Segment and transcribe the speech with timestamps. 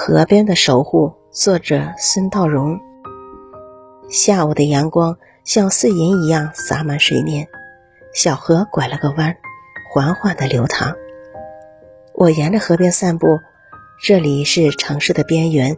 [0.00, 2.78] 河边的守护，作者孙道荣。
[4.08, 7.48] 下午的阳光像碎银一样洒满水面，
[8.14, 9.36] 小河拐了个弯，
[9.92, 10.94] 缓缓的流淌。
[12.14, 13.40] 我沿着河边散步，
[14.00, 15.76] 这里是城市的边缘，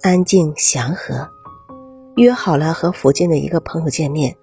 [0.00, 1.28] 安静祥和。
[2.14, 4.36] 约好了和附近的一个朋友见面，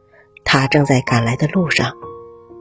[0.44, 1.94] 他正在赶来的路上。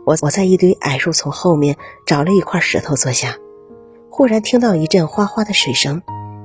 [0.07, 1.77] 我我在一堆矮树丛后面
[2.07, 3.37] 找了一块石头坐下，
[4.11, 6.03] 忽然听到一阵哗哗的水声。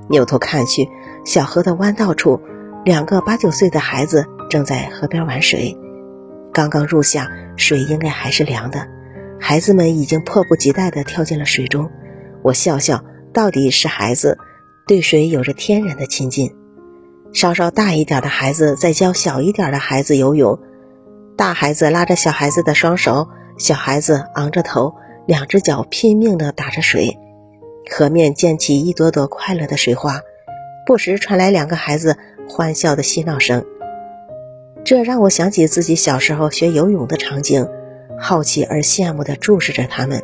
[0.09, 0.89] 扭头看去，
[1.25, 2.41] 小河的弯道处，
[2.85, 5.77] 两个八九岁的孩子正在河边玩水。
[6.53, 8.87] 刚刚入夏，水应该还是凉的，
[9.39, 11.89] 孩子们已经迫不及待地跳进了水中。
[12.41, 14.37] 我笑笑，到底是孩子，
[14.87, 16.55] 对水有着天然的亲近。
[17.33, 20.59] 稍稍大一点的孩子在教小一点的孩子游泳，
[21.35, 23.27] 大孩子拉着小孩子的双手，
[23.57, 24.95] 小孩子昂着头，
[25.27, 27.17] 两只脚拼命地打着水。
[27.89, 30.21] 河面溅起一朵朵快乐的水花，
[30.85, 33.65] 不时传来两个孩子欢笑的嬉闹声。
[34.83, 37.67] 这让我想起自己小时候学游泳的场景，
[38.19, 40.23] 好奇而羡慕地注视着他们。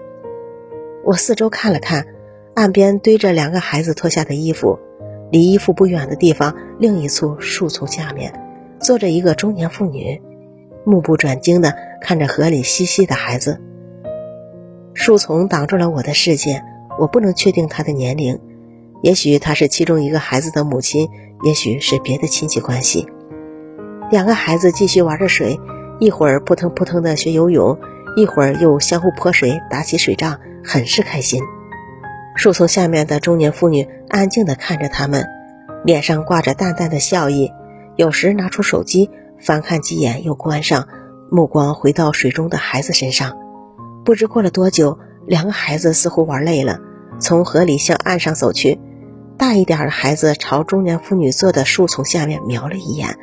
[1.03, 2.05] 我四周看了看，
[2.53, 4.79] 岸边堆着两个孩子脱下的衣服，
[5.31, 8.33] 离衣服不远的地方，另一簇树丛下面，
[8.79, 10.21] 坐着一个中年妇女，
[10.85, 13.59] 目不转睛地看着河里嬉戏的孩子。
[14.93, 16.63] 树丛挡住了我的视线。
[16.99, 18.39] 我不能确定他的年龄，
[19.01, 21.09] 也许他是其中一个孩子的母亲，
[21.43, 23.07] 也许是别的亲戚关系。
[24.11, 25.59] 两个孩子继续玩着水，
[25.99, 27.79] 一会儿扑腾扑腾的学游泳，
[28.15, 31.41] 一会儿又相互泼水打起水仗，很是开心。
[32.35, 35.25] 树丛下面的中年妇女安静地看着他们，
[35.83, 37.51] 脸上挂着淡淡的笑意，
[37.95, 40.87] 有时拿出手机翻看几眼又关上，
[41.31, 43.37] 目光回到水中的孩子身上。
[44.05, 44.99] 不知过了多久。
[45.25, 46.79] 两个孩子似乎玩累了，
[47.19, 48.79] 从河里向岸上走去。
[49.37, 53.17] 大一点的孩子朝中年妇女坐的树丛下面瞄了一眼，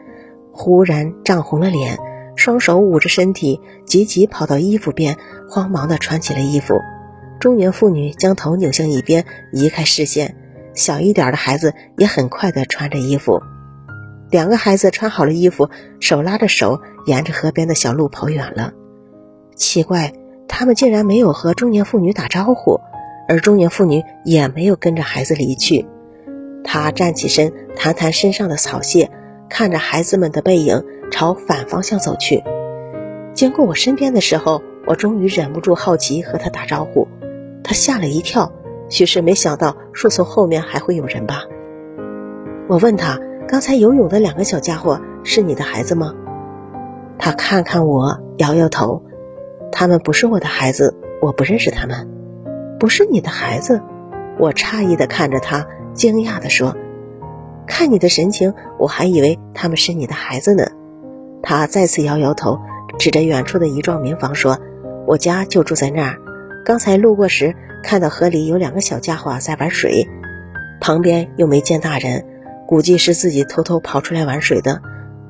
[0.53, 1.99] 忽然涨红了脸，
[2.37, 5.17] 双手捂着身体，急急跑到衣服边，
[5.49, 6.81] 慌忙地穿起了衣服。
[7.39, 10.37] 中年妇女将头扭向一边，移开视线。
[10.75, 13.41] 小一点的孩子也很快地穿着衣服。
[14.31, 15.69] 两个孩子穿好了衣服，
[16.01, 18.73] 手拉着手，沿着河边的小路跑远了。
[19.57, 20.13] 奇怪。
[20.53, 22.81] 他们竟然没有和中年妇女打招呼，
[23.29, 25.87] 而中年妇女也没有跟着孩子离去。
[26.65, 29.11] 她站起身，弹弹身上的草屑，
[29.49, 32.43] 看着孩子们的背影，朝反方向走去。
[33.33, 37.07] 经过我身边的时候，我终于忍不住好奇和她打招呼。
[37.63, 38.53] 她吓了一跳，
[38.89, 41.45] 许是没想到树丛后面还会有人吧。
[42.69, 46.13] 我问她：“刚才游泳的两个小家伙是你的孩子吗？”
[47.19, 49.05] 她看看我，摇摇头。
[49.73, 52.09] 他们不是我的孩子，我不认识他们。
[52.79, 53.83] 不是你的孩子，
[54.39, 56.77] 我诧异的看着他，惊讶的说
[57.69, 60.65] ：“看你的神情，我还以为他们是你的孩子呢。”
[61.43, 62.59] 他再次摇摇头，
[62.99, 64.59] 指着远处的一幢民房说
[65.07, 66.19] ：“我家就住在那儿。
[66.65, 70.09] 刚才路过时，看到河里有两个小家伙在玩水，
[70.81, 72.27] 旁边又没见大人，
[72.67, 74.83] 估计是自己偷偷跑出来玩水的。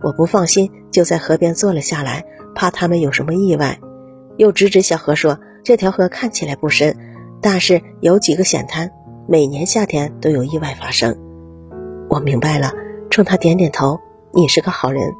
[0.02, 2.24] 我不放心，就在河边坐了下来，
[2.54, 3.78] 怕他们有什么意外。”
[4.40, 6.96] 又指指小河说：“这条河看起来不深，
[7.42, 8.90] 但是有几个险滩，
[9.28, 11.14] 每年夏天都有意外发生。”
[12.08, 12.72] 我明白了，
[13.10, 14.00] 冲他点点头
[14.32, 15.12] ：“你是个好人。”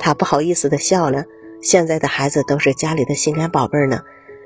[0.00, 1.24] 他不好意思的笑了。
[1.60, 4.00] 现在的孩子都是家里的心肝宝贝呢，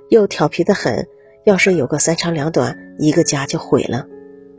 [0.09, 1.07] 又调皮的很。
[1.45, 4.07] 要是有个三长两短，一个家就毁了。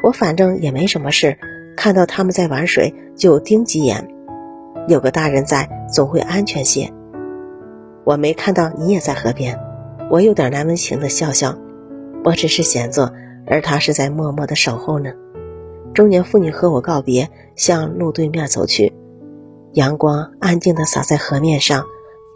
[0.03, 1.37] 我反正也没什么事，
[1.75, 4.07] 看到他们在玩水就盯几眼。
[4.87, 6.93] 有个大人在，总会安全些。
[8.03, 9.59] 我没看到你也在河边，
[10.09, 11.57] 我有点难为情的笑笑。
[12.25, 13.11] 我只是闲坐，
[13.47, 15.11] 而他是在默默的守候呢。
[15.93, 18.93] 中年妇女和我告别，向路对面走去。
[19.73, 21.85] 阳光安静的洒在河面上，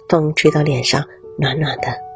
[0.09, 1.05] 风吹到脸上，
[1.37, 2.06] 暖暖的。